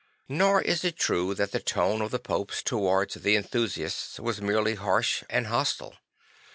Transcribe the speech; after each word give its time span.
Nor 0.29 0.63
is 0.63 0.83
it 0.83 0.95
true 0.97 1.35
that 1.35 1.51
the 1.51 1.59
tone 1.59 2.01
of 2.01 2.09
the 2.09 2.17
Popes 2.17 2.63
towards 2.63 3.13
the 3.13 3.35
enthusiasts 3.35 4.19
was 4.19 4.39
nlerely 4.39 4.75
harsh 4.75 5.23
and 5.29 5.45
hostile. 5.45 5.93